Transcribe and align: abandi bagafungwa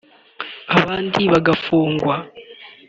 abandi 0.75 1.21
bagafungwa 1.31 2.15